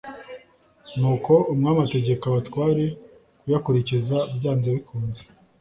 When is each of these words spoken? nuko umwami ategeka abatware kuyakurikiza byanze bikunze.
nuko 0.99 1.33
umwami 1.51 1.79
ategeka 1.87 2.23
abatware 2.27 2.85
kuyakurikiza 3.41 4.17
byanze 4.37 4.67
bikunze. 4.75 5.21